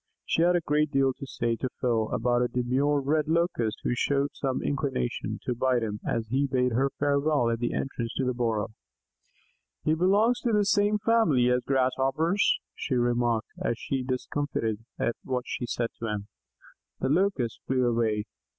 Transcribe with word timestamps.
She 0.25 0.41
had 0.41 0.55
a 0.55 0.61
great 0.61 0.89
deal 0.89 1.13
to 1.13 1.27
say 1.27 1.55
to 1.57 1.69
Phil 1.79 2.09
about 2.09 2.41
a 2.41 2.47
demure 2.47 2.99
Red 2.99 3.27
Locust 3.27 3.77
who 3.83 3.93
showed 3.93 4.29
some 4.33 4.63
inclination, 4.63 5.39
to 5.43 5.53
bite 5.53 5.83
him 5.83 5.99
as 6.03 6.25
he 6.29 6.47
bade 6.47 6.71
her 6.71 6.89
farewell 6.97 7.51
at 7.51 7.59
the 7.59 7.75
entrance 7.75 8.11
to 8.15 8.25
the 8.25 8.33
burrow. 8.33 8.69
"He 9.83 9.93
belongs 9.93 10.39
to 10.39 10.53
the 10.53 10.65
same 10.65 10.97
family 10.97 11.51
as 11.51 11.61
the 11.65 11.71
Grasshoppers," 11.71 12.57
she 12.73 12.95
remarked, 12.95 13.49
as, 13.63 13.77
much 13.91 14.07
discomfited 14.07 14.83
at 14.97 15.15
what 15.23 15.43
she 15.45 15.67
said 15.67 15.91
to 15.99 16.07
him, 16.07 16.27
the 16.99 17.07
Locust 17.09 17.59
flew 17.67 17.85
away. 17.85 18.23